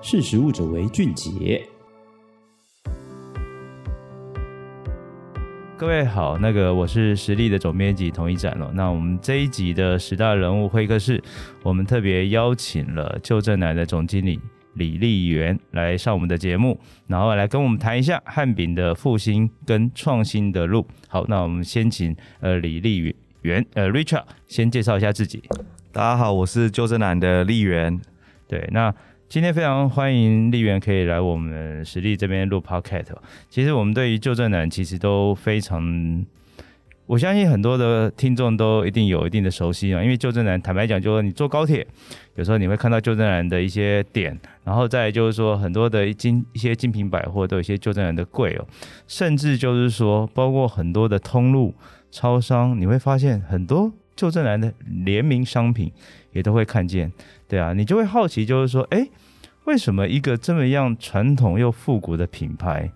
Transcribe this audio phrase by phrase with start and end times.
[0.00, 1.60] 识时务者为俊杰。
[5.76, 8.70] 各位好，那个我是实力的总编辑童一展了。
[8.74, 11.20] 那我们这一集的十大人物会客室，
[11.64, 14.40] 我们特别邀请了旧正南的总经理
[14.74, 16.78] 李立源来上我们的节目，
[17.08, 20.86] 然后来跟我们谈一下汉饼的复兴跟创新的路。
[21.08, 25.42] 好，那我们先请呃李立源呃 Richard 先介绍一下自己。
[25.92, 28.00] 大家好，我是旧正南的立源。
[28.46, 28.94] 对，那。
[29.28, 33.08] 今天非常欢迎丽媛可以来我们实力这边录 podcast。
[33.50, 36.24] 其实我们对于旧正南其实都非常，
[37.04, 40.02] 我相信很多的听众都一定有一定的熟悉啊。
[40.02, 41.86] 因为旧正南坦白讲，就是你坐高铁，
[42.36, 48.66] 有时候你会看到旧正南的一些点，然后再就是说很多的精一些精品百货都有一些旧正南的柜哦，
[49.06, 51.74] 甚至就是说包括很多的通路
[52.10, 54.72] 超商，你会发现很多旧正南的
[55.04, 55.92] 联名商品
[56.32, 57.12] 也都会看见。
[57.48, 59.08] 对啊，你就会好奇，就是说，哎，
[59.64, 62.92] 为什么一个这么样传统又复古的品牌，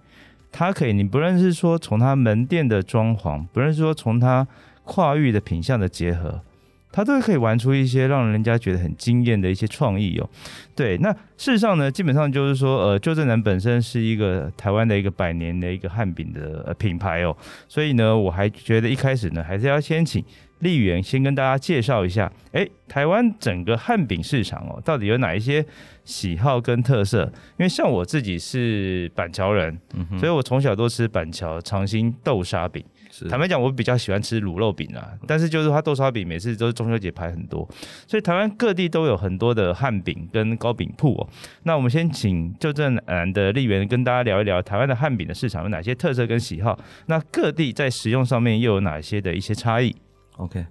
[0.51, 4.47] 它可以，你不论是说从它门店的装潢，不论是说从它
[4.85, 6.43] 跨域的品相的结合，
[6.91, 10.29] 它都可以玩出一些让人家觉得很惊艳的一些创意哦。
[10.75, 17.35] 对，那事实上呢，基本上就是说，呃，旧振南本身是一个台湾的一个百年的一个汉饼的品牌哦，
[17.67, 20.23] 所以呢，我还觉得一开始呢，还是要先请。
[20.63, 25.65] 立源先跟大家介绍一下，哎，台湾整个汉饼市场哦，到底有哪一些
[26.05, 27.25] 喜好跟特色？
[27.59, 32.83] 因为像我自己是板桥人，嗯、所以我从小都吃板桥长兴豆沙饼。
[33.29, 37.69] 坦白讲，我比较喜欢吃卤肉饼啊，但是就是它豆沙饼每次都是中秋节排很多，
[38.07, 41.29] 所以台湾各地都有很多的汉饼跟糕饼铺哦。
[41.65, 49.95] 那我们先请就正南的立源跟大家聊一聊台湾的汉饼的市场有哪些特色跟喜好，那各地在食用上面又有哪些的一些差异
[50.43, 50.67] ？OK，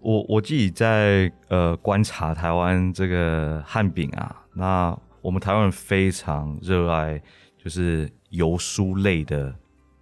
[0.00, 7.20] 我我自己在呃观察台湾这个汉饼啊，那我们台湾人非常热爱
[7.62, 9.54] 就是油酥类的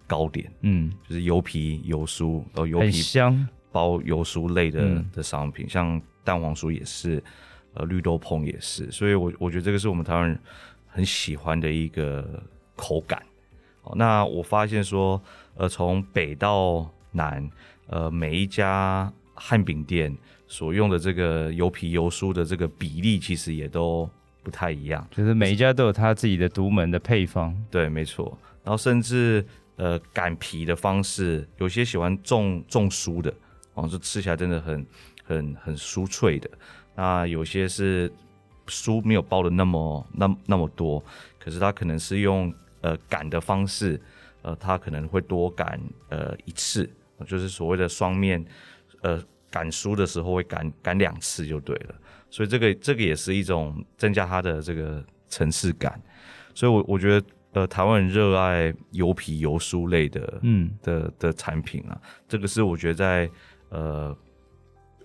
[0.07, 7.21] 糕点，嗯，就是油皮油酥，哦油皮香包油酥类的香的商品，嗯、像蛋黄酥也是，
[7.73, 10.39] 呃绿豆椪也是，所以我我觉得这个是我们台湾人
[10.87, 12.41] 很喜欢的一个
[12.77, 13.21] 口感。
[13.83, 15.21] 哦，那我发现说，
[15.55, 17.49] 呃从北到南。
[17.87, 20.15] 呃，每一家汉饼店
[20.47, 24.09] 所用的这个油皮油酥的这个比例，其实也都
[24.41, 25.05] 不太一样。
[25.11, 27.55] 就是每一家都有他自己的独门的配方。
[27.69, 28.37] 对，没错。
[28.63, 29.45] 然后甚至
[29.75, 33.33] 呃擀皮的方式，有些喜欢重重酥的，
[33.73, 34.85] 哦，就吃起来真的很
[35.23, 36.49] 很很酥脆的。
[36.95, 38.11] 那有些是
[38.67, 41.03] 酥没有包的那么那那么多，
[41.39, 43.99] 可是它可能是用呃擀的方式，
[44.43, 45.79] 呃，它可能会多擀
[46.09, 46.89] 呃一次。
[47.23, 48.43] 就是所谓的双面，
[49.01, 51.95] 呃，擀酥的时候会擀擀两次就对了，
[52.29, 56.01] 所以这个这个也是一种增加它的这个层次感，
[56.53, 63.29] 所以我我觉得呃，台湾人热爱油皮油酥类的，嗯的的产品啊，这个是我觉得在
[63.69, 64.17] 呃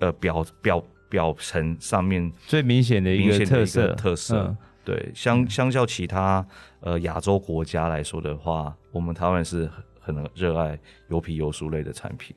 [0.00, 6.46] 呃表表表层上面最明显的一个特色特色，嗯、对，相相较其他
[6.80, 9.70] 呃亚洲国家来说的话，我们台湾是。
[10.08, 10.78] 可能热爱
[11.10, 12.34] 油皮油酥类的产品，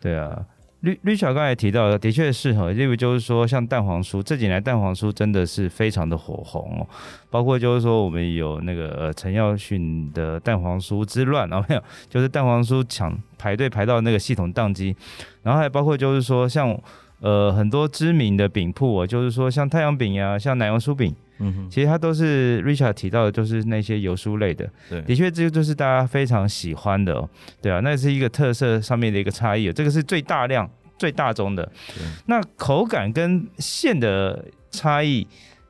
[0.00, 0.42] 对啊，
[0.80, 6.88] 绿绿巧刚才提到的，的确是哈，例如就是说像蛋黄酥，这几年蛋黄酥真的是非常的火红哦，
[7.28, 14.96] 包括就是说我们有那个呃陈耀迅的蛋黄酥之乱，然后没有，就是蛋黄酥抢排队排到那个系统宕机，
[15.42, 16.74] 然后还包括就是说像
[17.20, 21.14] 呃很多知名的饼铺哦，就是说像太阳饼呀，像奶油酥饼。
[21.42, 24.70] 嗯哼，其实它都是 Richard 提到的，就是那些油酥类的。
[24.90, 27.28] 对，的确，这个就是大家非常喜欢的哦。
[27.62, 29.72] 对啊，那是一个特色上面的一个差异。
[29.72, 31.64] 这个是最大量、最大宗的。
[31.64, 35.26] 对那口感跟馅的差异，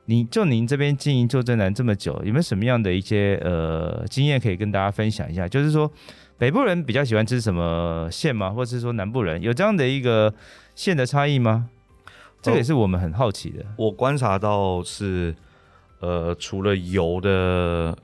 [0.07, 5.47] 你就您这边经营旧振南这么久，有没有什么样的一些呃经验可以跟大家分享一下？
[5.47, 5.89] 就是说，
[6.37, 8.49] 北部人比较喜欢吃什么馅吗？
[8.49, 10.33] 或者是说南部人有这样的一个
[10.75, 11.69] 馅的差异吗？
[12.41, 13.63] 这个也是我们很好奇的。
[13.77, 15.33] 我观察到是。
[16.01, 17.95] 呃，除了油的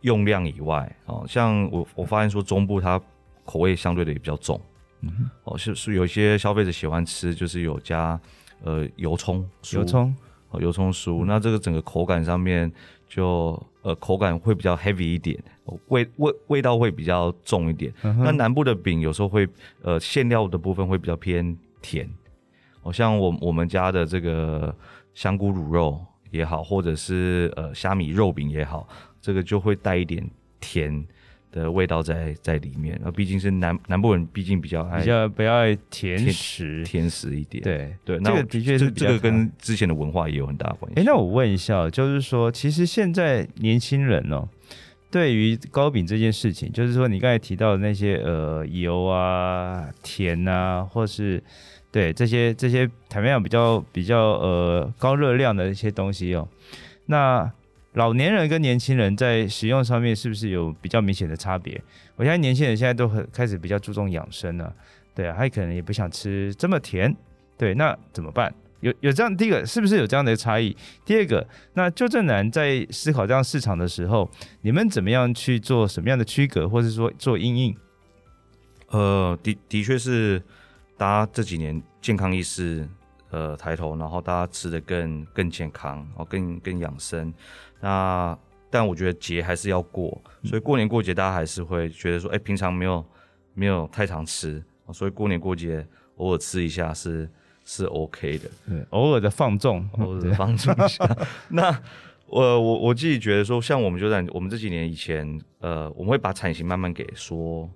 [0.00, 3.00] 用量以外，哦，像我我发现说中部它
[3.44, 4.60] 口味相对的也比较重，
[5.02, 8.20] 嗯，哦，是是有些消费者喜欢吃，就是有加
[8.64, 10.12] 呃油葱，油葱，
[10.50, 12.70] 哦，油葱酥，那这个整个口感上面
[13.08, 15.40] 就呃口感会比较 heavy 一点，
[15.88, 17.94] 味味味道会比较重一点。
[18.02, 19.48] 嗯、那南部的饼有时候会
[19.82, 22.10] 呃馅料的部分会比较偏甜，
[22.82, 24.74] 哦，像我我们家的这个
[25.14, 26.04] 香菇卤肉。
[26.30, 28.88] 也好，或者是呃虾米肉饼也好，
[29.20, 30.28] 这个就会带一点
[30.60, 31.04] 甜
[31.50, 33.00] 的味道在在里面。
[33.02, 37.62] 那毕竟是南南部人，毕竟比较爱比较比较爱甜食甜，甜食一点。
[37.62, 41.00] 对对，那个的确是这个跟之前的文化也有很大关系。
[41.00, 44.46] 哎，那我问一下，就是说，其实现在年轻人哦，
[45.10, 51.42] 对于糕饼这件事情，就是说你刚才提到的那些呃油啊、甜啊，或是
[51.98, 56.46] 对这些这些台面上比较比较呃高热量的一些东西哦，
[57.06, 57.50] 那。
[57.94, 61.82] 老年人跟年轻人在食用上面是不是有比较明显的差别？
[62.14, 64.72] 我相信年轻人现在都很开始比较注重养生了，
[65.16, 67.12] 对啊，他可能也不想吃这么甜，
[67.56, 68.54] 对，那怎么办？
[68.80, 70.76] 有有这样，第一个是不是有这样的差异？
[71.04, 74.30] 第二个，那旧振南在思考这样市场的时候，
[74.60, 77.76] 你们怎么样去做什么样的区隔，或是说做因应？
[78.90, 80.40] 呃，的的确是，
[80.98, 82.86] 大家这几年健康意识
[83.30, 87.32] 呃抬头，然后大家吃的更更健康，哦，更更养生。
[87.80, 88.36] 那
[88.68, 93.02] 但我觉得节还是要过，所以过年过节大家还是会觉得说，哎、欸，平常没有
[93.54, 94.62] 没有太常吃，
[94.92, 95.86] 所以过年过节
[96.16, 97.30] 偶尔吃一下是
[97.64, 101.16] 是 OK 的，对，偶尔的放纵， 偶尔的放纵一下。
[101.48, 101.70] 那
[102.26, 107.70] 我我我自己觉得说，像我们就在我们这几年以前，呃，我们会把产型慢慢给缩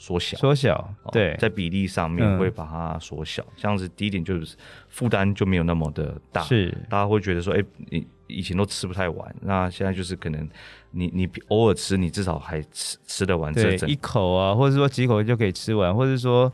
[0.00, 4.56] 缩小，缩小，对，在比例上面会把它缩小，嗯、这样子第一点就是
[4.88, 8.06] 负担就没有那么的大，是，大家会觉得说，哎、欸，你。
[8.32, 10.48] 以前都吃不太完，那现在就是可能
[10.92, 13.90] 你你偶尔吃，你至少还吃吃得完这整。
[13.90, 16.52] 一口啊，或者说几口就可以吃完，或者说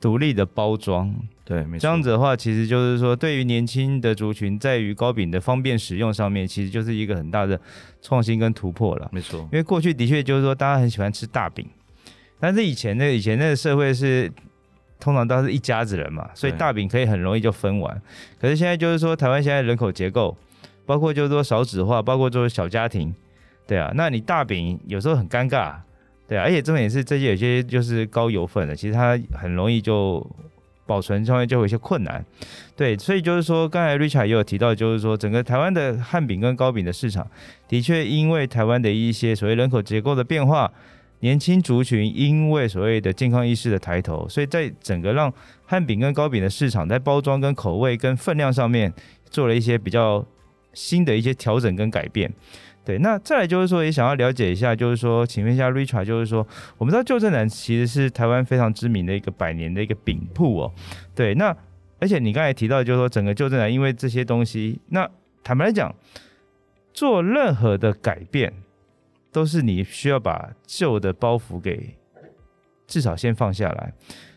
[0.00, 1.14] 独立的包装，
[1.44, 1.82] 对，没错。
[1.82, 7.60] 这样子的话，其实就是说对于年轻的族群，在于糕饼的方便使用上面，其实就是一个很大的
[8.00, 9.06] 创新跟突破了。
[9.12, 11.68] 没错，因为过去的确就是说大家很喜欢吃大饼，
[12.40, 14.32] 但是以前那个以前那个社会是
[14.98, 18.02] 通常都是一家子人嘛，所以大饼可以很容易就分完。
[18.40, 20.36] 可是现在就是说台湾现在人口结构。
[20.86, 23.14] 包括就是说少子化，包括就是小家庭，
[23.64, 25.74] 对啊，那你大饼有时候很尴尬，
[26.26, 30.28] 对啊，而且重点是这些有些就是高油分的，其实它很容易就
[30.86, 32.24] 保存上面就有一些困难，
[32.74, 37.24] 对，所以就是说刚才 Richard 也有提到，就是说整个台湾的汉饼跟糕饼的市场，
[37.68, 40.72] 的确因为台湾的一些所谓人口结构的变化，
[41.20, 45.32] 年轻族群因为所谓的健康意识的抬头，所以在整个让
[45.64, 48.92] 汉饼跟糕饼的市场在包装跟口味跟分量上面
[49.30, 50.26] 做了一些比较。
[50.72, 52.32] 新的一些调整跟改变，
[52.84, 56.46] 对，那再来就是说，也想要了解一下，就是说，请问一下 Richard，就是说，
[56.78, 60.72] 我们知道旧振南其实是台湾非常知名的一个百年的一个饼铺哦，
[61.12, 61.52] 对，那
[61.98, 65.10] 而且你刚才提到，就是说，整个旧振南因为这些东西，那
[65.42, 65.92] 坦白来讲，
[66.94, 68.52] 做任何的改变，
[69.32, 71.96] 都是你需要把旧的包袱给
[72.86, 73.92] 至少先放下来，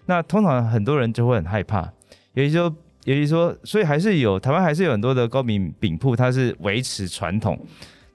[0.05, 1.91] 那通常很多人就会很害怕，
[2.33, 2.75] 也就是说。
[3.05, 7.59] 也就是说，所以还是有台湾还是有很多的高饼饼铺，它是维持传统，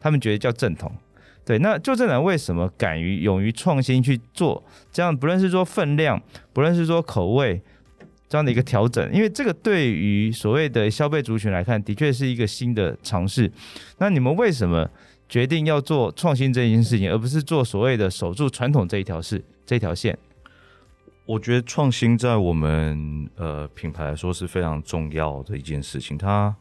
[0.01, 0.91] 他们觉得叫正统。
[1.45, 5.15] 对，那旧正南为什么敢于勇于创新去做这样？
[5.15, 6.19] 不论是说分量，
[6.55, 7.61] 不论是说口味
[8.31, 13.53] 这样的一个调整，因为这个对于所谓的消费族群来看，的确是一个新的尝试。
[13.99, 14.89] 那你们为什么
[15.29, 20.19] 决定要做创新这件事情，而不是做所谓的守住传统这一条事这条线？
[21.27, 26.57] 我觉得创新在我们呃品牌来说是非常重要的一件事情，它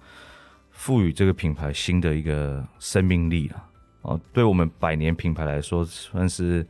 [0.71, 3.69] 赋予这个品牌新的一个生命力啊，
[4.01, 6.67] 哦，对我们百年品牌来说算是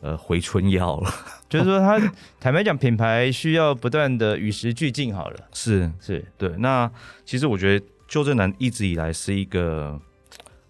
[0.00, 1.10] 呃回春药了。
[1.50, 1.98] 就是说，它
[2.38, 5.12] 坦白讲，品牌需要不断的与时俱进。
[5.12, 6.48] 好了，是是对。
[6.58, 6.88] 那
[7.24, 10.00] 其实我觉得旧正南一直以来是一个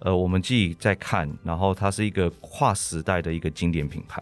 [0.04, 4.20] 呃，我们自己在看，然后它是一个跨时代的一个经典品牌。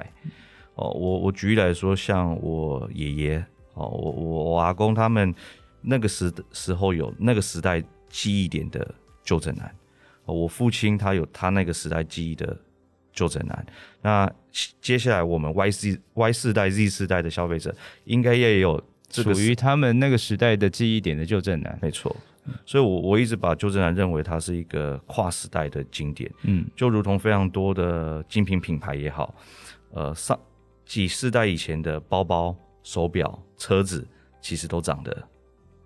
[0.74, 3.44] 哦，我我举例来说，像我爷爷，
[3.74, 5.34] 哦，我我我阿公他们
[5.80, 8.94] 那个时时候有那个时代记忆点的
[9.24, 9.74] 旧正南，
[10.26, 12.56] 哦，我父亲他有他那个时代记忆的
[13.12, 13.66] 旧正南，
[14.02, 14.30] 那
[14.80, 22.14] 接下来我们 Y 四 Y 四代 Z 四代的消费者应该也有属于他们那个时代的记忆点的旧正南，没错，
[22.64, 29.34] 所以我我一直把旧振南认为它是一个跨时代的经典，嗯，就如同非常多的精品品牌也好，
[29.92, 30.38] 呃上。
[30.86, 34.04] 几世代以前的包包、手表、车子，
[34.40, 35.16] 其实都长得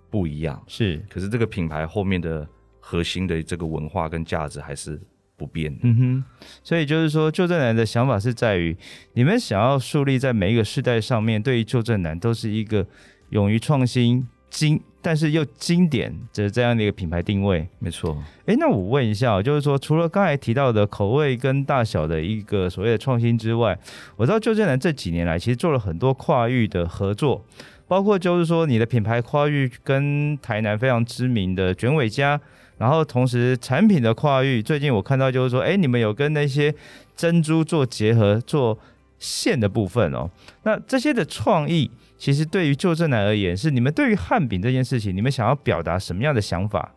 [0.08, 0.64] 不一样。
[0.66, 2.48] 是，可是这个品牌后面的
[2.80, 4.98] 核心的这个文化跟价值还是
[5.36, 5.78] 不变。
[5.82, 6.24] 嗯哼，
[6.62, 8.74] 所以就是说，旧振南的想法是在于，
[9.12, 12.86] 你们想要树立在每一个世代上面，对于旧振南都是一个
[13.28, 14.26] 勇于创新。
[14.54, 18.16] 经，但是又经典的这样的一个品牌定位，没错。
[18.46, 23.76] 哎，那我问一下，就是说，除了刚才提到的口味跟大小的一个所谓的创新之外，
[24.14, 27.44] 我知道旧振南这几年来其实做了很多跨域的合作，
[27.88, 32.40] 包括就是说你的品牌跨域跟台南非常知名的卷尾家，
[32.78, 36.72] 然后同时产品的跨域，最近我看到就是说，哎，你们有跟那些
[37.16, 38.78] 珍珠做结合，做
[39.18, 40.30] 线的部分哦。
[40.62, 41.90] 那这些的创意，
[42.24, 46.90] 其实对于旧正南而言，是你们对于汉饼这件事情，你们想要表达什么样的想法？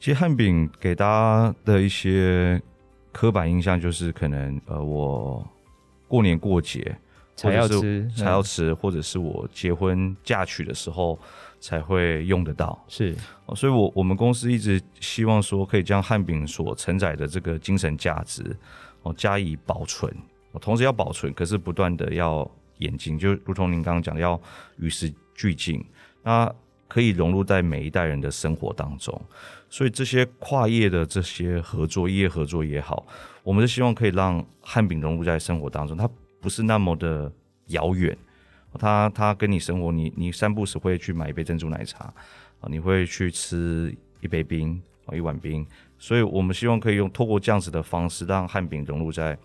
[0.00, 2.60] 其实汉饼给大家的一些
[3.12, 5.48] 刻板印象就是，可能呃，我
[6.08, 6.98] 过年过节
[7.36, 11.16] 才要吃，才要吃，或者是我结婚嫁娶的时候
[11.60, 12.76] 才会用得到。
[12.88, 13.14] 是，
[13.54, 18.44] 所以我我们公司一直希望说，可以将汉饼所承载的这个精神价值
[19.02, 20.12] 哦加以保存，
[20.60, 24.40] 同时要保存，可是不断的要眼睛，就如同您刚刚讲的，要
[24.78, 25.84] 与时俱进，
[26.22, 26.52] 那
[26.86, 29.20] 可以融入在每一代人的生活当中。
[29.70, 33.06] 所以这些跨业的这些合作，业合作也好，
[33.42, 36.08] 我们是希望可以让汉饼融入在生活当中，它
[36.40, 37.30] 不是那么的
[37.66, 38.16] 遥远，
[38.78, 42.04] 它它跟你生活，你你三不时会去买一杯珍珠奶茶
[42.60, 45.66] 啊，你会去吃一杯冰啊，一碗冰，
[45.98, 49.36] 所以我们希望可以用透过这样子的方式，让汉饼融入在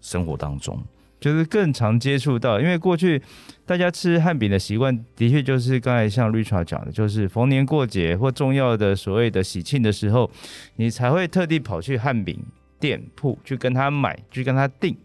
[0.00, 0.80] 生活当中。
[1.22, 3.22] 就是更常接触到，因为过去
[3.64, 10.28] 大家吃汉饼的习惯，的确就是刚才像 Richard 讲的，就是逢年过节或重要的所谓的喜庆的时候，
[10.76, 12.36] 你才会特地跑去汉饼
[12.80, 14.96] 店铺去跟他买，去跟他订，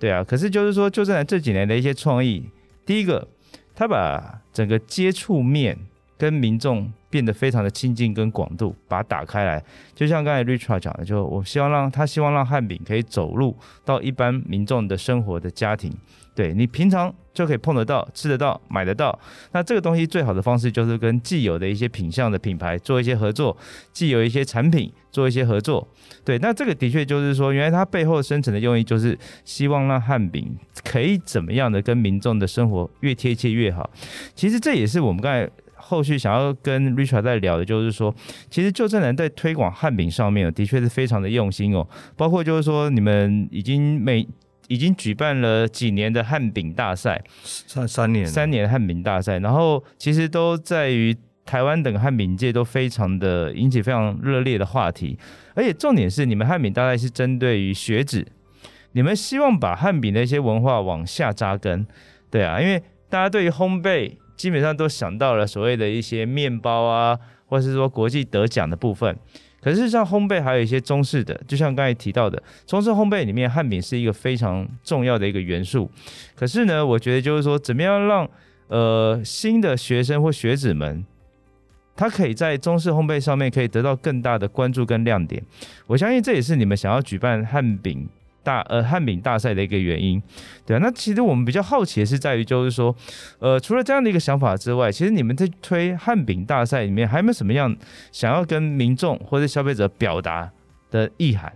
[0.00, 0.24] 对啊。
[0.24, 2.44] 可是就是说，就在这几年的一些创意，
[2.84, 3.28] 第一个，
[3.76, 5.78] 他把整个接触面
[6.18, 6.92] 跟民众。
[7.12, 9.62] 变得非常的亲近跟广度，把它打开来，
[9.94, 13.54] 就像刚才 Richard 讲的，就我希望让他希望让汉饼可以走入
[13.84, 15.92] 到一般民众的生活的家庭，
[16.34, 19.16] 对你平常就可以碰得到、吃得到、买得到。
[19.52, 23.54] 那这个东西最好的方式就是跟既有的一些品相的品牌做一些合作，
[23.92, 25.86] 既有一些产品做一些合作。
[26.24, 33.90] 对，那这个的确就是说，原来它背后深层的用意就是希望让汉饼可以怎么样的跟民众的生活越贴切越好。
[34.34, 35.50] 其实这也是我们刚才。
[35.92, 38.14] 后续想要跟 Richard 在聊的，就是说，
[38.48, 41.86] 其实旧正南在推广汉饼上面，的确是非常的用心哦。
[42.16, 44.26] 包括就是说，你们已经每
[44.68, 55.18] 已经举办了几年的汉饼大赛，三三年三年汉饼大赛，然后其实都在于台湾等汉饼界都非常的引起非常热烈的话题。
[55.54, 58.26] 而且重点是，你们汉饼大概是针对于学子，
[58.92, 61.86] 你们希望把汉饼的一些文化往下扎根，
[62.30, 64.12] 对啊，因为大家对于烘焙。
[64.36, 69.16] 基本上都想到了所谓的一些面包啊，或是说国际得奖的部分。
[69.60, 75.88] 可是像烘焙还有一些中式的，就像刚才提到的，中式烘焙里面汉饼是一个非常重要的一个元素。
[76.34, 78.28] 可是呢，我觉得就是说，怎么样让
[78.66, 81.04] 呃新的学生或学子们，
[81.94, 85.40] 他可以在中式烘焙上面可以得到更大的关注跟亮点。
[85.86, 88.08] 我相信这也是你们想要举办汉饼。
[88.42, 90.22] 大呃汉饼大赛的一个原因，
[90.66, 92.94] 对啊，那其实我们比较好奇的是在于，就是说，
[93.38, 97.76] 呃，除了这样的一个想法之外，其实你们在推汉饼大赛里面，还有没有什么样
[98.10, 100.50] 想要跟民众或者消费者表达
[100.90, 101.52] 的意涵？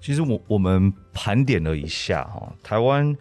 [0.00, 3.16] 其实我我们盘点了一下哈，台湾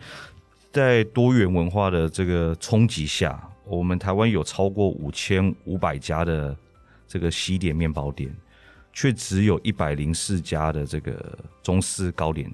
[0.71, 6.55] 在多元文化的这个冲击下，我们台湾有超过五千五百家的
[7.07, 8.29] 这个西点面包店，
[8.93, 12.47] 却只有一百零四家的这个中式糕点。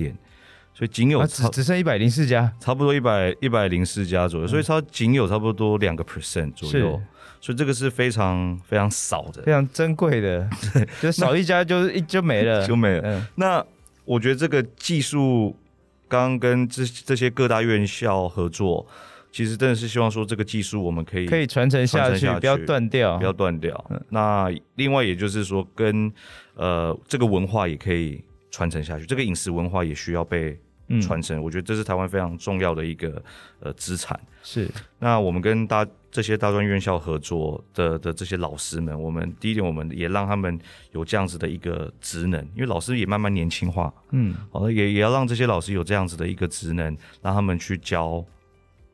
[0.00, 0.16] 店，
[0.72, 7.00] 所以仅有只只剩一百零四家，差不多一百一百零四家左右，嗯、所以它仅有差不多两个 percent 左右，
[7.40, 10.48] 所以这个是非常非常少的，非常珍贵的，
[11.02, 13.02] 就少一家就是一就没了，就没了。
[13.04, 13.64] 嗯、那
[14.06, 15.54] 我觉得这个技术
[16.08, 18.86] 刚跟这这些各大院校合作，
[19.30, 23.84] 其实真的是希望说这个技术我们可以可以传承下去，不要断掉，不要断掉。
[23.90, 26.10] 嗯、那另外也就是说跟
[26.54, 28.24] 呃这个文化也可以。
[28.50, 30.58] 传承下去，这个饮食文化也需要被
[31.00, 31.38] 传承。
[31.38, 33.22] 嗯、我觉得这是台湾非常重要的一个
[33.60, 34.18] 呃资产。
[34.42, 40.58] 是，那我们跟大这些大专院校合作的的这些老师们，我们第一点，我们也让他们
[40.90, 43.92] 有这样子的一个职能，因为老师也慢慢年轻化。
[44.10, 48.24] 嗯，好了，也也要让这些老师有这样子的一个职能，让他们去教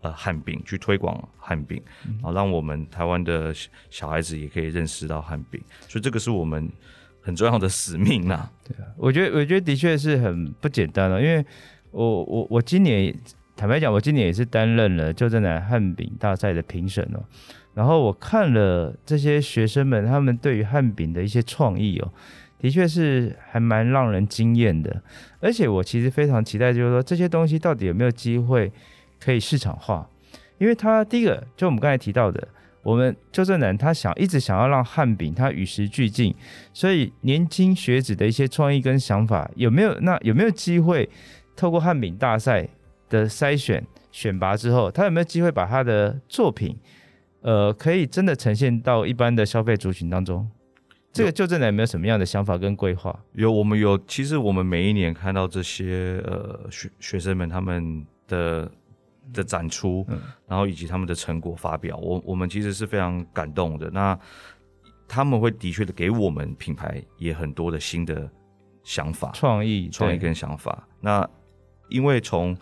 [0.02, 1.82] 呃汉饼，去推广汉饼，
[2.20, 3.54] 好、嗯，让我们台湾的
[3.88, 5.58] 小孩子也可以认识到汉饼。
[5.88, 6.70] 所以这个是我们。
[7.26, 11.45] 很重要的使命呐、啊，对啊，我觉得我觉得的确是很不简单哦，因为
[11.90, 13.12] 我我我今年
[13.56, 17.18] 坦白讲，我今年也是担任了旧正南汉饼大赛的评审哦，
[17.75, 22.12] 然后我看了这些学生们他们对于汉饼的一些创意哦，
[22.61, 25.02] 的确是还蛮让人惊艳的，
[25.40, 28.71] 而且我其实非常期待，就是说这些东西到底有没有机会
[29.18, 30.09] 可以市场化，
[30.59, 32.47] 因为它第一个就我们刚才提到的。
[32.87, 36.33] 我们旧振南他想一直想要让汉饼它与时俱进，
[36.73, 39.93] 所以年轻学子的一些创意跟想法有没有？
[40.02, 41.11] 那有没有机会
[41.57, 42.69] 透过汉饼大赛
[43.09, 46.78] 的筛选选拔之后，他有没有机会把他的作品，
[47.40, 50.49] 呃，可以真的呈现到一般的消费族群当中？
[51.12, 53.19] 这个旧振南有没有什么样的想法跟规划？
[53.33, 53.99] 有，我们有。
[54.07, 58.71] 其实我们每一年看到这些呃学学生们他们的
[59.33, 63.90] 的展出，嗯，然后以及他们的成果发表，我我们其实是非常感动的。
[63.90, 64.18] 那
[65.09, 68.28] 他们会的确的给我们品牌也很多的新的
[68.83, 70.87] 想法、创意、创意跟想法。
[71.00, 71.28] 那
[71.88, 72.56] 因为从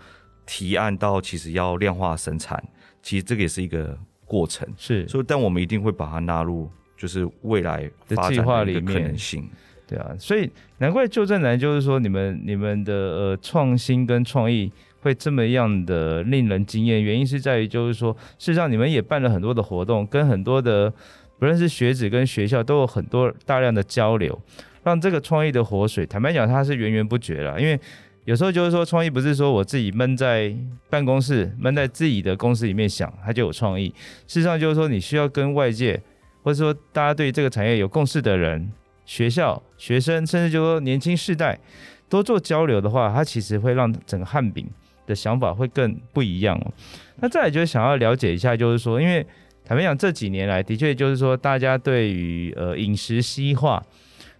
[0.47, 2.63] 提案到其实要量化生产，
[3.03, 4.69] 其实这个也是一个过程。
[4.77, 9.49] 是，所以但我们一定会把它纳入，就是未来发展的一个可能性。
[9.87, 14.73] 对啊，所以难怪旧正南就是说你们你们的呃创新跟创意
[15.05, 20.91] 会这么样的令人惊艳，原因是在于就是说，事实上你们也办了很多的活动，跟很多的
[21.39, 24.41] 不论是学子跟学校都有很多大量的交流，
[24.83, 27.79] 让这个创意的活水，坦白讲它是源源不绝了，因为。
[28.27, 30.51] 有时候就是说，创意不是说我自己闷在
[30.89, 33.89] 办公室，闷在自己的公司里面想，它就有创意。
[34.27, 36.01] 事实上就是说，你需要跟外界，
[36.43, 38.73] 或者说大家对这个产业有共识的人，
[39.05, 41.61] 学校、学生，甚至就说年轻世代，
[42.09, 44.67] 多做交流的话，它其实会让整个汉饼
[45.07, 46.73] 的想法会更不一样哦。
[47.17, 49.27] 那再来就是想要了解一下，就是说，因为
[49.65, 53.83] 坦白讲，这几年来的确就是说，大家对于呃饮食西化。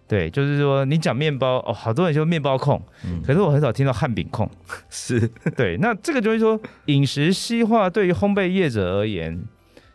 [0.07, 4.47] 对，就是说你讲面包哦，好多人就面包控，嗯，可是我很少听到汉饼控。
[4.87, 9.43] 是对，那这个就是说饮食西化对于烘焙业者而言，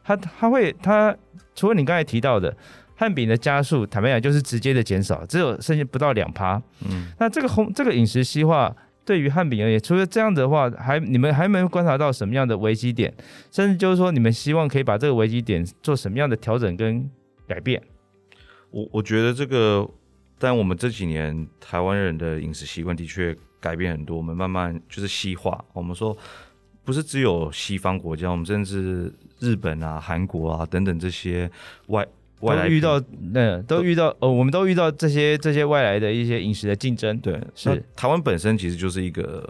[0.03, 1.17] 他他会他
[1.55, 2.53] 除了你刚才提到的
[2.97, 6.61] 汉饼的加速，坦白讲就是直接的减少，只有剩下不到两趴。
[6.89, 13.13] 嗯，那这个烘这个饮食西化对于汉饼而言，除了这样子的话，还你们还没观察到什么样的危机点，
[13.51, 17.11] 甚至就是说你们希望可以把这个危机点做什么样的调整跟
[17.47, 17.83] 改变？
[18.71, 19.89] 我我觉得这个。
[20.43, 25.63] 但我们这几年台湾人的饮食习惯的确改变很多，我们慢慢就是西化。
[25.75, 26.17] 我们说
[26.83, 31.51] 不是只有西方国家，我们甚至日本啊、韩国啊等等这些
[31.89, 32.07] 外
[32.41, 33.01] 外来遇到
[33.35, 37.19] 嗯都遇到呃，我们都遇到这些这些外来的一些饮食的竞争。
[37.19, 39.49] 对，是台湾本身其实就是一个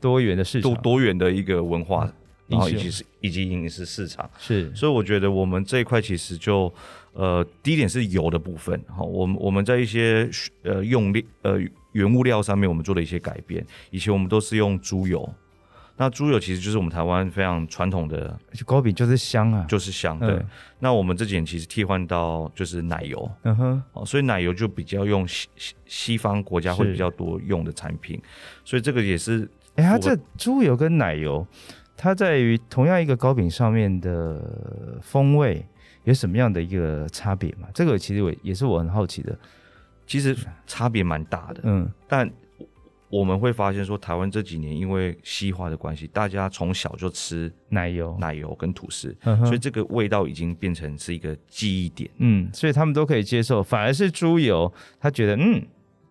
[0.00, 2.10] 多元的市场，多多元的一个文化，
[2.46, 4.28] 然后以及是以及饮食市场。
[4.38, 6.72] 是，所以我觉得我们这一块其实就。
[7.14, 10.30] 呃，第一点是油的部分，哈，我们我们在一些
[10.62, 11.58] 呃用料呃
[11.90, 13.66] 原物料上面，我们做了一些改变。
[13.90, 15.28] 以前我们都是用猪油，
[15.98, 18.34] 那猪油其实就是我们台湾非常传统的，
[18.64, 20.18] 糕饼就是香啊，就是香。
[20.18, 20.46] 对，嗯、
[20.78, 25.48] 那我们这几年其实替换到就是奶油，嗯哼，哦，所以奶油就比较用西
[25.84, 28.18] 西方国家会比较多用的产品，
[28.64, 31.46] 所以这个也是，哎、欸，它这猪油跟奶油，
[31.96, 35.66] 它在于同样一个糕饼上面的风味。
[36.04, 37.68] 有什么样的一个差别嘛？
[37.74, 39.38] 这个其实我也是我很好奇的。
[40.06, 40.34] 其实
[40.66, 42.26] 差别蛮大的，嗯，但
[43.10, 53.62] 我们会发现说，台湾这几年因为西化的关系，大家从小就吃奶油、奶油跟吐司，所以这个味道已经变成是一个记忆点，嗯，所以他们都可以接受。
[53.62, 55.62] 反而是猪油，他觉得，嗯，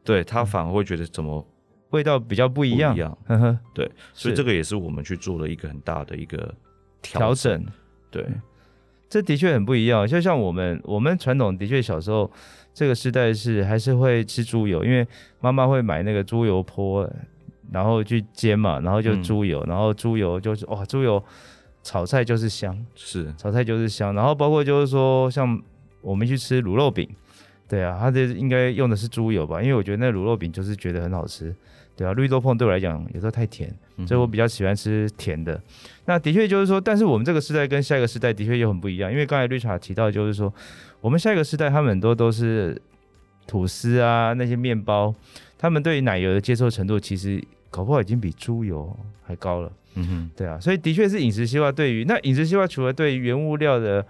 [0.03, 1.45] 对他反而会觉得怎么
[1.91, 6.53] 味道比较不一样，一样，呵呵，对，所以这个也是我们去做了一个很大的一个
[7.01, 7.63] 调整，
[8.09, 8.25] 对。
[9.09, 12.29] 这的确很不一样，就像我们我们传统的确小时候
[12.77, 15.03] 这个时代是还是会吃猪油，因为
[15.41, 17.09] 妈妈会买那个猪油泼，
[17.71, 21.21] 然后去煎嘛，然后就猪油，嗯、然后猪油就是哇，猪油
[21.81, 23.33] 炒菜就是香，是。
[23.35, 25.59] 炒菜就是香，然后包括就是说像
[26.01, 27.09] 我们去吃卤肉饼，
[27.67, 31.53] 对啊，他这应该用的是猪油吧，因为我觉得那卤肉饼就是觉得很好吃。
[31.97, 33.73] 对啊，绿豆椪对我来讲有时候太甜，
[34.05, 35.55] 所以我比较喜欢吃甜的。
[35.55, 35.61] 嗯、
[36.05, 40.53] 那的确就是说，但是我们这个时代跟下一个时代的确又很不一样，因为刚才 Richard 提到就是说，
[41.01, 42.79] 我们下一个时代他们很多都是
[43.47, 45.13] 吐司啊那些面包，
[45.57, 49.71] 他们对于奶油的接受程度其实搞不好已经比猪油还高了。
[49.95, 54.05] 嗯哼，对啊，所以的确是饮食西化对于那饮食西化除了对于原物料的。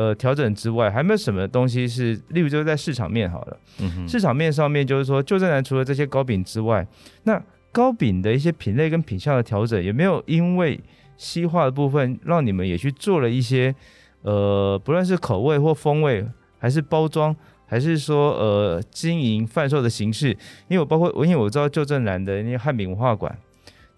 [0.00, 3.56] 呃，调整之外，还没有什么东西是，例如就是在市场面好了。
[3.80, 6.86] 嗯，市场面上面就是说，旧正南除了这些糕饼之外，
[7.24, 10.80] 那糕饼的一些品类跟品相的调整，有没有因为
[11.18, 13.74] 西化的部分，让你们也去做了一些，
[14.22, 16.26] 呃，不论是口味或风味，
[16.58, 17.36] 还是包装，
[17.66, 20.30] 还是说呃经营贩售的形式？
[20.68, 23.36] 因为我包括我，因为我知道旧正南的那个汉饼文化馆，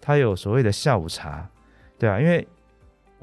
[0.01, 1.49] 它有所谓的下午茶，
[1.97, 2.45] 对啊，因为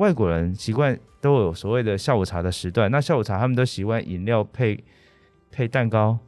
[0.00, 0.98] 外国人习惯。
[1.22, 4.82] 都有所谓的下午茶的时段，那下午茶他们都习惯饮料配
[5.50, 6.18] 配蛋糕。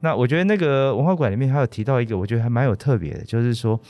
[0.00, 3.80] 那我觉得那个文化馆里面还有提到一个，我觉得还蛮有特别的，就是说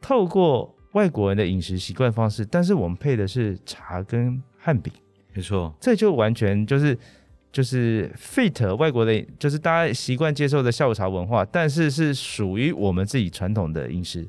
[0.00, 4.92] 透过外国人的饮食习惯方式，但是我们配的是茶跟汉饼，
[5.34, 6.96] 没错，这就完全就是
[7.50, 14.24] 就是 fit 外国的，就是大家习惯接受的下午茶文化，但是是属于我们自己传统的饮食。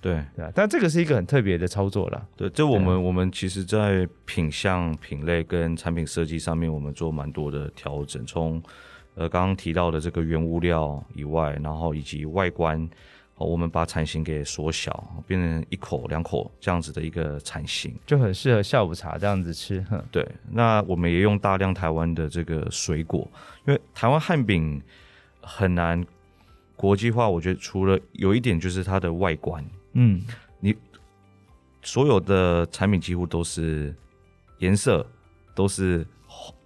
[0.00, 2.26] 对对啊，但这个是一个很特别的操作了。
[2.36, 8.24] 对，这我们我们其实，在品相、品类跟产品设计上面，我们做蛮多的调整。
[8.24, 8.62] 从
[9.14, 12.88] 呃刚刚提到的这个原物料以外，然后以及外观。
[13.42, 19.82] 我们把产型给缩小，变成一口两口这样子的一个产型，就很适合下午茶这样子吃。
[20.12, 23.26] 对，那我们也用大量台湾的这个水果，
[23.66, 24.78] 因为台湾汉饼
[25.40, 26.04] 很难
[26.76, 27.26] 国际化。
[27.26, 30.22] 我觉得除了有一点就是它的外观，嗯，
[30.60, 30.74] 你
[31.82, 33.94] 所有的产品几乎都是
[34.58, 35.06] 颜色
[35.54, 36.06] 都是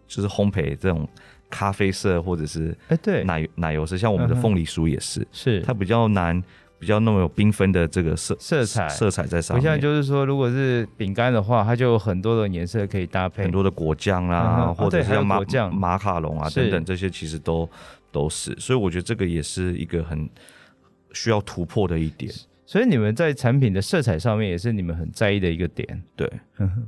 [0.06, 1.08] 就是烘焙这种
[1.50, 3.24] 咖啡色或者是哎对。
[3.24, 5.60] 奶奶油色，像我们的凤梨酥也是，是。
[5.62, 6.42] 它比较难。
[6.76, 8.86] 比较那么有缤纷的这个色色彩。
[8.90, 17.66] 色彩在上面，不像就是说，如果是饼干的话，它就有很多的颜色可以搭配，很多的果酱啊，嗯、或者是像马、哦、马卡龙啊等等，这些其实都
[18.12, 18.54] 都是。
[18.58, 20.28] 所以我觉得这个也是一个很
[21.14, 22.30] 需要突破的一点。
[22.66, 26.02] 所以你们在产品的色彩上面也是你们很在意的一个点。
[26.16, 26.30] 对，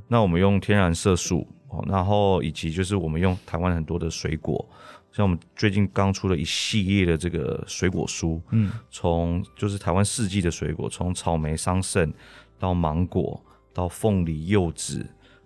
[0.07, 1.47] 那我们用天然色素，
[1.87, 4.67] 然后以及就是我们用台湾很多的水果。
[5.11, 12.11] 像我们最近刚出了一系列的这个水果书，嗯，从就是台湾四季的水果，从草莓、桑葚
[12.59, 13.41] 到芒果，
[13.73, 15.03] 到凤梨、柚子，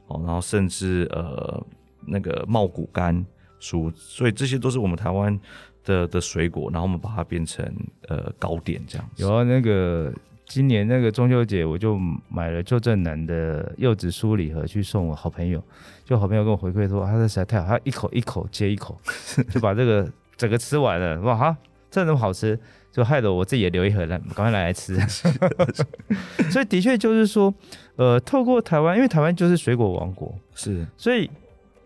[0.07, 1.65] 哦，然后甚至呃
[2.05, 3.23] 那个茂谷柑
[3.61, 5.39] 酥，所以这些都是我们台湾
[5.83, 7.65] 的的水果，然后我们把它变成
[8.07, 9.23] 呃糕点这样子。
[9.23, 10.13] 有啊，那个。
[10.47, 15.63] 今年那个中秋节，我就买了旧正南的柚子酥礼盒去送我好朋友，
[16.03, 18.99] 就好朋友跟我回馈说，他这实在太好，他一口一口接一口，
[19.49, 21.55] 就把这个整个吃完了，哇哈，
[21.89, 22.59] 这么好吃，
[22.91, 24.97] 就害得我自己也留一盒来，赶快来来吃。
[26.51, 27.53] 所以的确就是说，
[27.95, 31.31] 呃，透过台湾，因为台湾就是水果王国，是，所以。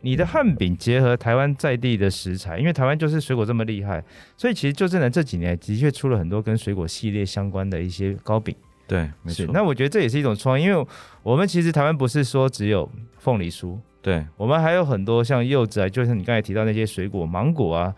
[0.05, 4.03] 你的汉饼结合台湾在地的食材，因为台湾就是水果这么厉害，
[4.37, 8.55] 所以其实旧振南这几年的确出了很多跟水果系列相关的一些糕饼。
[8.85, 9.47] 对，没错。
[9.51, 10.87] 那我觉得这也是一种创意，因为
[11.23, 12.87] 我们其实台湾不是说只有
[13.17, 17.91] 凤梨酥，对，我们还有很多像柚子啊，就像你刚才提到那些水果，芒果啊，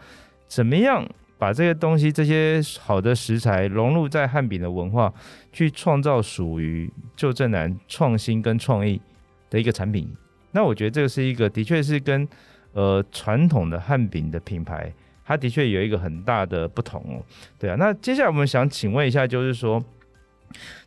[0.48, 1.06] 怎么样
[1.38, 5.14] 把这些东西、这些好的食材融入在汉饼的文化，
[5.52, 9.02] 去创造属于旧正南创新跟创意
[9.50, 10.10] 的一个产品。
[10.58, 12.28] 那我觉得这个是一个，的确是跟
[12.74, 14.92] 呃传统的汉饼的品牌，
[15.24, 17.22] 它的确有一个很大的不同哦。
[17.60, 19.84] 对啊，那接下来我们想请问一下，就是说，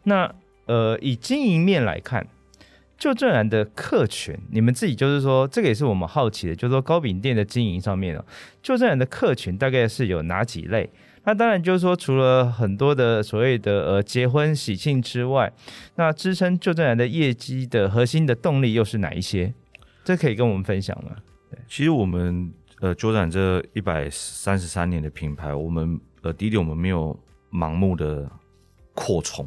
[0.02, 0.28] 那
[0.66, 2.26] 呃以经营面来看，
[2.98, 8.24] 旧正南的客群，你们自己就是说，这个也是我们好奇的，就是说糕饼店的经营上面哦，
[8.60, 10.90] 旧正南的客群大概是有哪几类？
[11.22, 15.52] 那当然就是说，除了很多的所谓的呃结婚喜庆之外，
[15.96, 19.52] 那支撑旧正南的业绩的核心的动力又是哪一些？
[20.10, 21.16] 这可以跟我们分享吗？
[21.48, 27.16] 对，其实我们呃旧振南这一百三十三年的品牌，我们呃第一点我们没有
[27.52, 28.28] 盲目的
[28.92, 29.46] 扩充，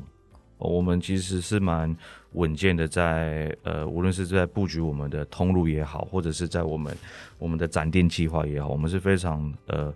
[0.58, 1.94] 我们其实是蛮
[2.32, 6.96] 稳健的在，在呃无论是在布局我们的通路也好，或者是在我们
[7.38, 9.94] 我们的展店计划也好，我们是非常呃。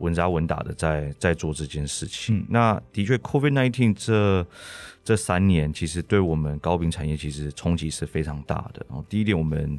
[0.00, 2.38] 稳扎稳打的在在做这件事情。
[2.38, 4.42] 嗯、那的确，COVID nineteen 这
[5.10, 8.86] 这三年，其实对我们糕饼产业其实冲击是非常大的。
[8.88, 9.76] 然后第一点，我们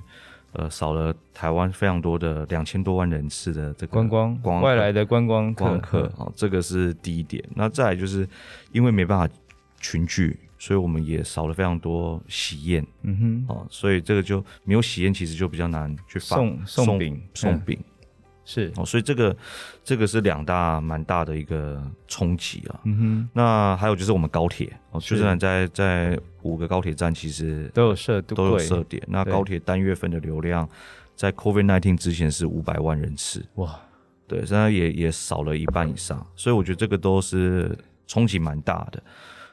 [0.52, 7.42] 呃少了台湾非常多的两千多万人次的这个观光光外来的观光观光客啊，这个是第一点。
[7.56, 8.28] 那再来就是
[8.74, 9.34] 因为没办法
[9.80, 12.86] 群聚，所以我们也少了非常多喜宴。
[13.04, 17.80] 嗯哼，啊，所以这个就没有喜宴，其实就比较难去送送饼送饼。
[17.80, 17.91] 嗯
[18.52, 19.36] 是哦，所以这个
[19.82, 22.82] 这个是两大蛮大的一个冲击啊。
[22.84, 29.02] 嗯哼，那还有就是我们高铁哦，旧振南在在五个高铁站其实都有设都有设点。
[29.08, 30.68] 那高铁单月份的流量
[31.16, 33.80] 在 COVID nineteen 之前是五百万人次哇，
[34.28, 39.02] 对，现在也也少了一半以上，所以我觉得这个都是冲击蛮大的。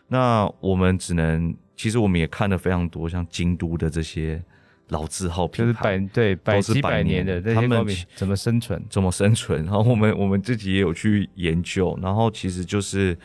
[0.09, 4.43] 那我们只能，其实我们也看了非常多像京都的这些。
[4.89, 8.83] 老字号品牌，就是百对百几百年的，他们怎么生存？
[8.89, 9.65] 怎么生存？
[9.65, 13.17] 然后我们我们自己也有去研究，然后其实就是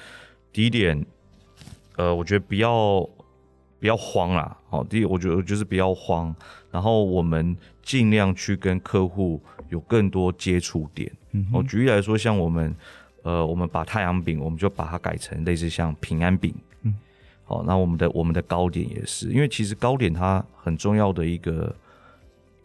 [0.52, 1.06] 第一点，
[1.96, 3.08] 呃，我觉得不要
[3.80, 4.58] 不要慌啦。
[4.70, 6.36] 好，第一，我觉得就是不要慌，
[6.70, 11.12] 然后我们尽量去跟客户有更多接触点。
[11.32, 12.76] 嗯，我举例来说，像我们
[13.22, 16.54] 呃，我们把太阳饼，我们就把它改成类似像平安饼。
[17.54, 21.76] 好，那我们的我们的糕点也是，因为其实糕点它很重要的一个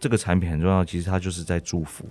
[0.01, 2.07] 这个产品很重要，其实它就是在祝福，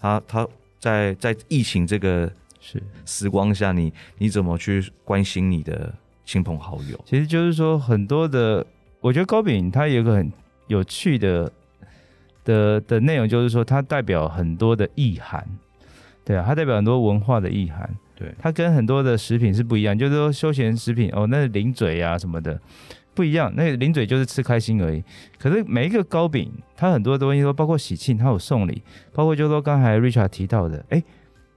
[0.00, 0.46] 它它
[0.80, 2.28] 在在疫情这个
[2.60, 6.98] 是时光下，你你怎么去关心你的亲朋好友？
[7.04, 8.66] 其实就是说很多的，
[9.00, 10.32] 我觉得糕饼它有一个很
[10.66, 11.52] 有趣的
[12.42, 15.46] 的的内容，就是说它代表很多的意涵，
[16.24, 17.88] 对啊，它代表很多文化的意涵。
[18.18, 22.60] 对，它跟很多的食品是不一样，就是说休闲食品哦，那是零嘴啊什么的
[23.14, 25.04] 不一样，那个零嘴就是吃开心而已。
[25.38, 31.00] 可是每一个糕饼，它很多东西都包括喜庆，它有送礼，包括就是说刚才 Richard 提到的，哎，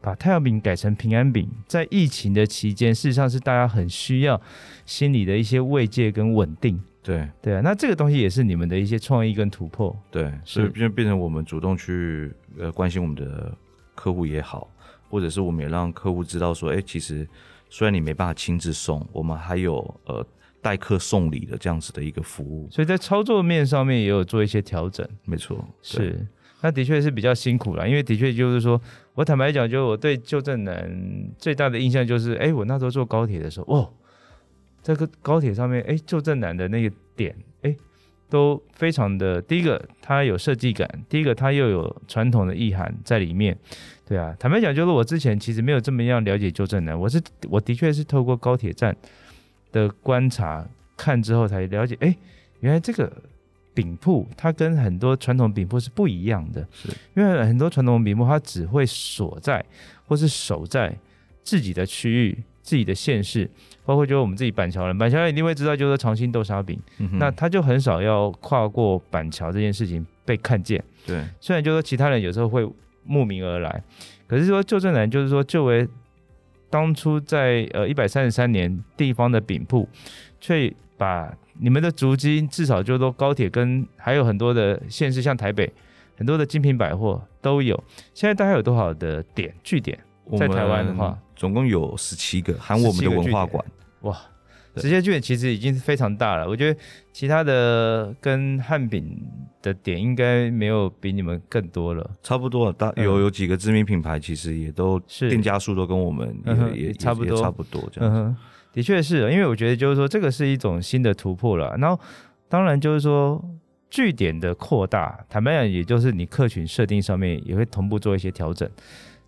[0.02, 4.39] 把太阳饼改成平安饼，在疫情的期间，事实上是大家很需要
[4.86, 6.80] 心理的一些慰藉跟稳定。
[7.04, 10.00] 对对啊，那这个东西也是你们的一些创意跟突破。
[10.12, 13.52] 对，所以变变成我们主动去呃关心我们的
[13.95, 14.69] 客户也好，
[15.12, 17.28] 或者是我们也让客户知道说，哎，其实
[17.69, 20.26] 虽然你没办法亲自送，我们还有呃
[20.62, 22.67] 代客送礼的这样子的一个服务。
[22.71, 25.08] 所以在操作面上面也有做一些调整。
[25.26, 26.26] 没错，是。
[26.63, 28.80] 那的确是比较辛苦了，因为的确就是说，
[29.15, 30.89] 我坦白讲，就我对旧正南
[31.38, 33.93] 最大的印象就是，哎，我那时候坐高铁的时候，哦，
[34.84, 37.43] 这个高铁上面，哎，旧正南的那个点，哎，
[38.32, 43.56] 都非常的，第一个它有设计感，第一个它又有传统的意涵在里面，
[44.08, 48.96] 对啊，坦白讲，就是我之前其实没有这么样了解旧振南，我是我的确是透过高铁站
[49.72, 50.65] 的观察
[50.98, 52.15] 看之后才了解，哎，
[52.62, 53.12] 原来这个。
[53.74, 59.63] 饼铺它跟很多传统饼铺是不一样的，是因为很多传统饼铺它只会锁在
[60.06, 60.94] 或是守在
[61.41, 63.50] 自己的区域、自己的县市，
[63.86, 70.84] 包括就是我们自己板桥人，板桥人一定会知道就是长兴豆沙饼，嗯、那他就很少要跨过板桥这件事情被看见。
[71.06, 72.67] 对，虽然就是说其他人有时候会
[73.04, 73.84] 慕名而来，
[74.28, 75.88] 可是说旧正南就是说作为
[76.69, 79.89] 当初在呃一百三十三年地方的饼铺，
[80.39, 85.71] 却把你们的足迹至少就都高铁跟还有很多的县市，像台北
[86.15, 87.84] 很多的精品百货都有。
[88.13, 89.97] 现在大概有多少的点据点？
[90.38, 93.65] 在台湾的话，总共有十七个，含我们的文化馆。
[94.01, 94.15] 哇，
[94.75, 96.47] 这些据点其实已经是非常大了。
[96.47, 96.80] 我觉得
[97.12, 99.19] 其他的跟汉饼
[99.60, 102.08] 的点应该没有比你们更多了。
[102.21, 108.38] 差不多，大有有几个知名品牌，其实也都店家数都跟我们也、嗯、也差不多差不多这样
[108.71, 111.75] 的确是，因为我觉得就是说，这个是一种新的突破了。
[111.77, 111.99] 然后，
[112.47, 113.43] 当然就是说，
[113.89, 118.69] 据点的扩大，坦白讲，也就是你客群设定上面也会同步做一些调整，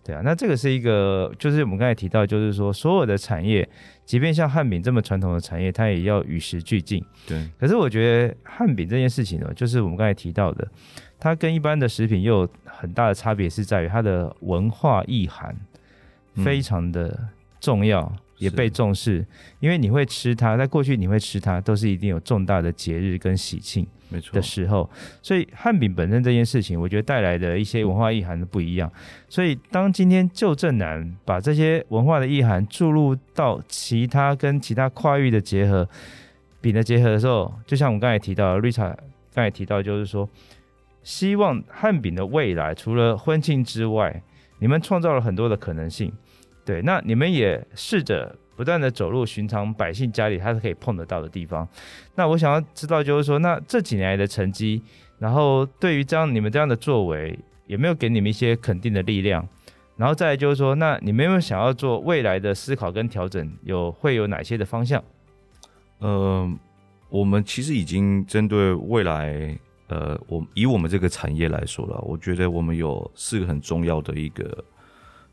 [0.04, 0.20] 对啊。
[0.22, 3.68] 那这个是一个，就是我们刚才提到，就是说，所有的产业，
[4.04, 7.02] 即便像汉饼这么传统的产业，它也要与时俱进。
[7.26, 7.48] 对。
[7.58, 10.68] 可是我觉得汉饼这件事情呢，就是我们刚才提到的，
[11.18, 15.56] 它跟一般的食品又有很大的差别，是在于它的文化意涵
[16.34, 18.00] 非常的重要。
[18.00, 19.24] 嗯也被重视，
[19.60, 23.86] 因为你会吃它，在过去你会吃它，都是一定有重大的节日跟喜庆
[24.32, 24.88] 的时候，
[25.22, 28.90] 所以汉饼本身这件事情，我觉得带来的一些文化意涵的不一样。
[29.28, 35.88] 所以当今天旧正南把这些文化的意涵注入到其他跟其他跨域的结合、
[36.60, 38.94] 饼的结合的时候，就像我们刚才提到，Rita
[39.32, 40.28] 刚才提到，就是说
[41.02, 44.22] 希望汉饼的未来除了婚庆之外，
[44.58, 46.12] 你们创造了很多的可能性。
[46.64, 51.68] 对，那你们也试着不断的走入寻常百姓家里，他是可以碰得到的地方。
[52.14, 54.82] 那我想要知道，就是说，那这几年来的成绩，
[55.18, 59.46] 然后对于这样你们这样的作为，有没有给你们一些肯定的力量？
[59.96, 63.52] 然后再来就是说，那你们有没有想要做未来的思考跟调整？
[63.64, 65.02] 有会有哪些的方向？
[65.98, 66.50] 呃，
[67.10, 74.64] 我们其实已经针对未来，呃，我以我们这个产业来说了，我觉得我们有四个很重要的一个。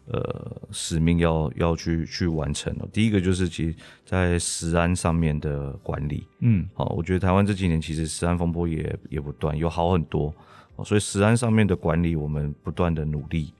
[0.07, 2.87] 呃，使命要要去去完成了。
[2.91, 10.33] 第一个就是其实在食安上面的管理，嗯，好，我觉得台湾这几年其实食安风波也也不断，有好很多，
[10.83, 13.53] 所以食安上面的管理我们不断的努力，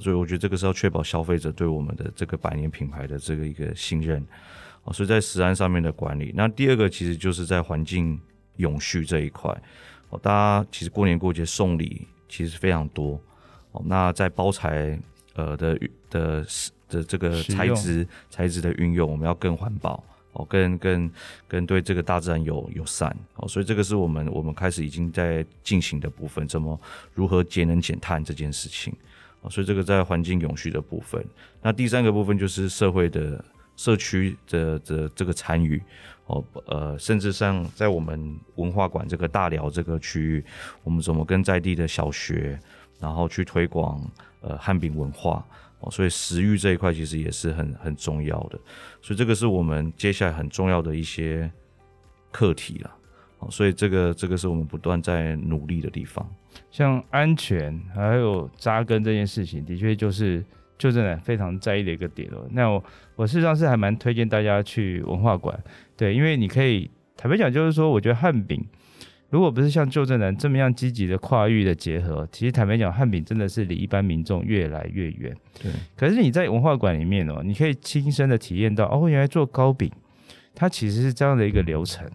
[0.00, 4.22] 所以我觉得这个是要确保消费者对我们的这个百年品牌的这个一个信任，
[4.92, 6.32] 所以在食安上面的管理。
[6.34, 8.20] 那第二个其实就是在环境
[8.56, 9.50] 永续这一块，
[10.10, 13.18] 哦，大家其实过年过节送礼其实非常多，
[13.72, 15.00] 哦，那在包材。
[15.36, 15.78] 呃的
[16.10, 16.46] 的
[16.88, 21.10] 的这个材质材质的运用，我们要更环保哦，更更
[21.48, 26.78] 更对这个大自然有友善哦，所以这个是我们我们开始已经在进行的部分，怎么
[27.14, 28.94] 如何节能减碳这件事情
[29.40, 31.24] 哦，所以这个在环境永续的部分。
[31.62, 33.44] 那第三个部分就是社会的
[33.76, 35.82] 社区的的这个参与
[36.26, 40.44] 哦，呃，甚至像在我们文化馆这个大寮这个区域，
[40.82, 42.58] 我们怎么跟在地的小学，
[43.00, 44.00] 然后去推广。
[44.42, 45.44] 呃，汉饼文化
[45.80, 48.56] 哦，所以食欲这一块其实也是很很重要的，
[49.02, 51.50] 所以这个是我们接下来很重要的一些
[52.30, 52.96] 课题了，
[53.40, 56.24] 哦，所以这个这个是我们不断在努力的地方。
[56.70, 60.44] 像安全还有扎根这件事情，的确就是
[60.78, 62.46] 就真的非常在意的一个点哦。
[62.52, 62.84] 那我
[63.16, 65.58] 我事实上是还蛮推荐大家去文化馆，
[65.96, 68.64] 对，因为你可以坦白讲，就是说，我觉得汉饼。
[69.28, 75.34] 如果不是像旧正南这么样积极的跨域的结合，其实坦白讲，汉饼真的是离一般民众越来越远。
[75.60, 75.72] 对。
[75.96, 79.90] 可是你在文化馆里面哦，你可以亲身的体验到，哦，原来做糕饼，
[80.54, 82.08] 它其实是这样的一个流程，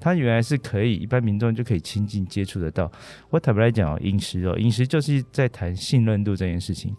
[0.00, 2.90] 它原来是可以一般民众就可以亲近接触得到。
[3.28, 6.96] 我坦白来讲哦，饮食哦，饮食就是在谈信任度这件事情。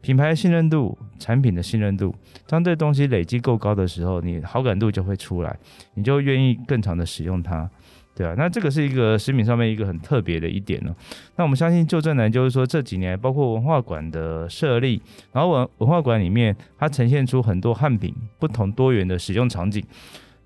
[0.00, 2.14] 品牌的信任度、产品的信任度，
[2.46, 5.58] 当这东西累积够高的时候，你好感度就会出来，
[5.94, 7.68] 你就愿意更长的使用它，
[8.18, 10.92] 对啊，那这个是一个食品上面一个很特别的一点呢。
[11.36, 15.00] 那我们相信旧正南就是说这几年包括文化馆的设立，
[15.32, 19.80] 然后文文化馆里面它呈现出很多汉品不同多元的使用场景，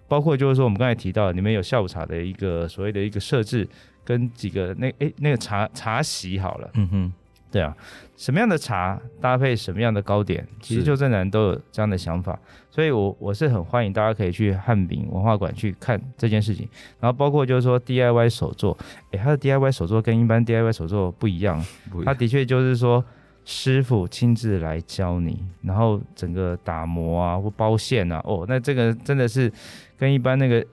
[0.07, 3.67] 包括就是说我们刚才提到，里面有下午茶的一个所谓的一个设置，
[4.05, 7.13] 跟几个那诶那个茶茶席好了，嗯哼。
[7.53, 7.77] 对啊，
[8.17, 12.37] 什么样的茶搭配什么样的糕点，其实旧正南都有这样的想法，
[12.71, 16.67] 所以我我是很欢迎大家可以去汉饼文化馆去看这件事情，
[16.99, 18.77] 然后包括就是说 DIY 手作，
[19.11, 21.63] 诶，他的 DIY 手作跟一般 DIY 手作不一样，
[22.07, 23.05] 他的确就是说
[23.45, 29.53] 师傅亲自来教你，然后整个打磨啊或包馅啊，哦，那这个真的是
[29.99, 30.65] 跟一般那个。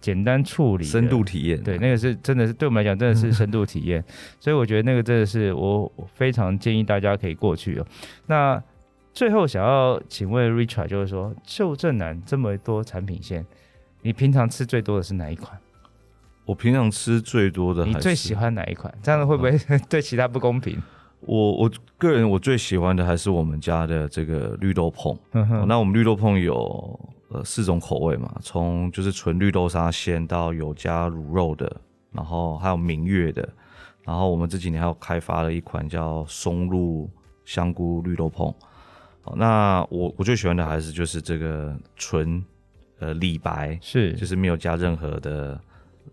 [0.00, 4.04] 简单处理，深度体验，对，那个是真的是对我们来讲真的是深度体验，
[4.38, 7.86] 所以我觉得那个真的是我非常建议大家可以过去哦。
[8.26, 8.62] 那
[9.12, 13.44] 最后想要请问 Richard，就是说旧正南这么多产品线，
[14.02, 15.58] 你平常吃最多的是哪一款？
[16.44, 18.94] 我平常吃最多的，你最喜欢哪一款？
[19.02, 20.80] 这样子会不会 对其他不公平？
[21.20, 25.18] 我我个人我最喜欢的还是我们家的这个绿豆椪。
[25.66, 27.00] 那我们绿豆椪有。
[27.28, 31.80] 呃，四种口味嘛，从就是纯绿豆沙馅到有加卤肉的，
[32.12, 33.48] 然后还有明月的，
[34.04, 37.10] 然后我们这几年还有开发了一款叫松露
[37.44, 38.54] 香菇绿豆椪。
[39.22, 42.40] 好，那我我最喜欢的还是就是这个纯
[43.00, 45.60] 呃李白，是就是没有加任何的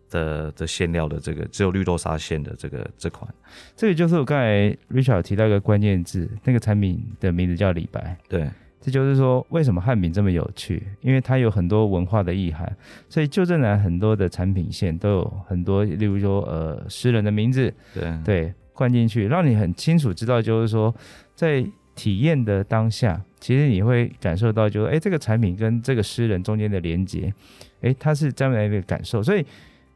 [0.10, 3.32] 的的馅料的这个，只有绿豆沙馅的这个这款。
[3.76, 8.17] 这个就是我刚才 Richard 提到一个关键字，那个产品的名字叫李白。
[8.28, 8.49] 对。
[8.86, 10.86] 这就是说，为什么汉饼这么有趣？
[11.00, 12.69] 因为它有很多文化的意涵，
[13.08, 20.93] 所以旧正南很多的产品线都有很多，例如说，呃，诗人的名字，对对，灌进去，让你很清楚知道，就是说，
[21.34, 21.65] 在
[21.96, 27.34] 体验的当下，其实你会感受到，就是，哎，这个产品跟这个诗人中间的连接，
[27.80, 29.24] 哎，它是这样的一个感受。
[29.24, 29.46] 所以，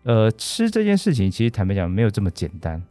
[0.04, 2.82] 呃，吃这件事情，其实坦白讲，没有这么简单。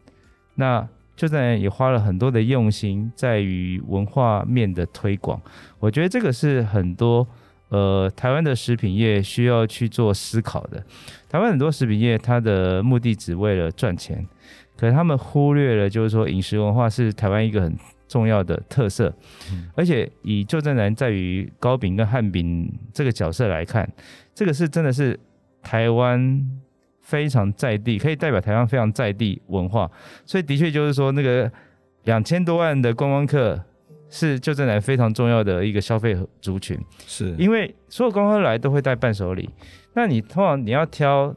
[0.56, 5.40] 那旧振南也花了很多的用心在于文化面的推广，
[5.78, 7.26] 我觉得这个是很多
[7.70, 10.84] 呃台湾的食品业需要去做思考的。
[11.28, 14.26] 台湾很多食品业它的目的只为了赚钱，
[14.76, 17.74] 可是他们忽略了就是说饮食文化是台湾一个很
[18.06, 19.08] 重要的特色，
[19.50, 23.90] 嗯、而且以旧正南在于糕饼跟汉饼这个角色来看，
[24.34, 25.18] 这个是真的是
[25.62, 26.46] 台湾。
[27.06, 29.88] 非常在地，可以代表台湾非常在地文化，
[30.24, 31.48] 所以的确就是说，那个
[32.02, 33.62] 两千多万的观光客
[34.10, 39.48] 是旧振南非常重要的一个消费族群，是因为所有观光客来都会带伴手礼，
[39.94, 41.32] 那你通常你要挑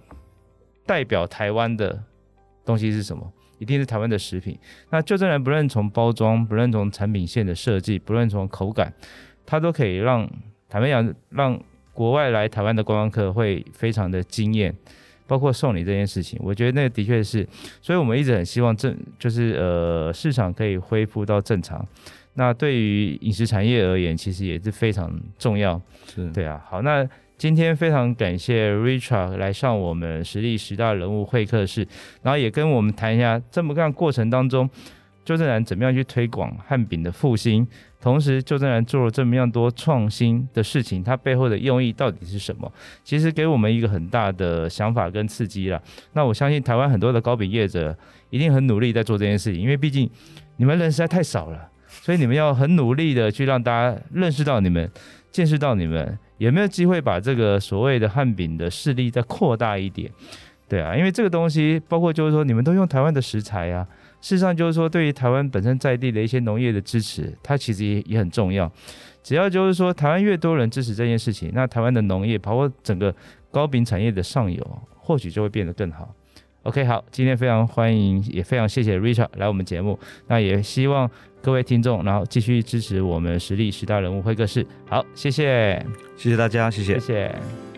[0.87, 2.03] 代表台湾的
[2.65, 3.31] 东西是什么？
[3.59, 4.57] 一定是台湾的食品。
[4.89, 8.91] 那旧振南不论从包装，不论从产品线的设计，不论从口感，
[9.45, 10.27] 它都可以让
[10.67, 11.61] 台湾讲让
[11.93, 14.73] 国外来台湾的观光客会非常的惊艳。
[15.29, 17.47] 包括送礼这件事情，我觉得那个的确是，
[17.79, 21.87] 所以我们一直很希望正就是呃市场可以恢复到正常。
[22.33, 25.79] 那对于饮食产业而言，其实也是非常重要。
[26.13, 26.59] 是，对啊。
[26.67, 31.87] 好，那今天非常感谢 Richard 来上我们实力十大人物会客室，
[32.23, 34.69] 然后也跟我们谈一下这么干过程当中，
[35.29, 37.67] 旧振南怎么样去推广汉饼的复兴。
[38.01, 42.71] 同时，旧振南做了这么样多创新的事情，它背后的用意到底是什么？
[43.03, 45.79] 其实给我们一个很大的想法跟刺激了。
[46.13, 47.95] 那我相信台湾很多的糕饼业者
[48.31, 50.09] 一定很努力在做这件事情，因为毕竟
[50.57, 54.89] 你们人实在太少了，所以你们要很努力的去让大家认识到你们，
[55.29, 60.09] 见识到你们，有没有机会把这个所谓的汉饼的势力再扩大一点？
[60.67, 63.85] 对啊，因为这个东西包括就是说你们都用台湾的食材啊。
[64.21, 68.71] 事实上，就是说，对于台湾本身在地的一些农业的支持，它其实也也很重要。
[69.23, 73.13] 只要就是说，台湾越多人支持这件事情，那台湾的农业，包括整个
[73.51, 76.13] 糕饼产业的上游，或许就会变得更好。
[76.63, 79.97] OK，好，今天非常欢迎，也非常谢谢 Richard 来我们节目。
[80.27, 81.09] 那也希望
[81.41, 84.65] 各位听众，然后继续支持我们实力十大人物会客室。
[84.87, 85.81] 好，谢谢，
[86.17, 87.68] 谢谢大家，谢谢，谢谢。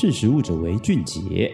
[0.00, 1.52] 识时务者为俊杰。